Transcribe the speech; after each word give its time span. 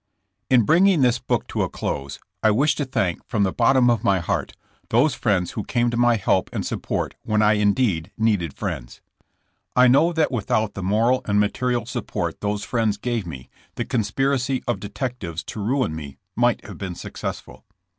nN 0.49 0.65
bringing 0.65 1.01
this 1.01 1.19
book 1.19 1.45
to 1.45 1.61
a 1.61 1.69
close, 1.69 2.17
1 2.39 2.55
wish 2.55 2.73
to 2.73 2.85
thank, 2.85 3.23
from 3.27 3.43
the 3.43 3.53
bottom 3.53 3.87
of 3.87 4.03
my 4.03 4.17
heart, 4.17 4.53
those 4.89 5.13
friends 5.13 5.51
who 5.51 5.63
came 5.63 5.91
to 5.91 5.95
my 5.95 6.15
help 6.15 6.49
and 6.51 6.65
support 6.65 7.13
when 7.21 7.43
indeed 7.43 8.09
I 8.19 8.23
needed 8.23 8.51
friends. 8.55 8.99
I 9.75 9.87
know 9.87 10.11
that 10.11 10.31
without 10.31 10.73
the 10.73 10.81
moral 10.81 11.21
and 11.25 11.39
material 11.39 11.85
support 11.85 12.41
those 12.41 12.63
friends 12.63 12.97
gave 12.97 13.27
me 13.27 13.51
the 13.75 13.85
con 13.85 14.01
spiracy 14.01 14.63
of 14.67 14.79
detectives 14.79 15.43
to 15.43 15.61
ruin 15.63 15.95
me 15.95 16.17
might 16.35 16.65
have 16.65 16.79
been 16.79 16.95
successful. 16.95 17.63